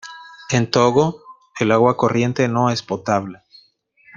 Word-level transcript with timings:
En 0.49 0.71
Togo, 0.71 1.21
el 1.59 1.71
agua 1.71 1.95
corriente 1.95 2.47
no 2.47 2.71
es 2.71 2.81
potable. 2.81 3.43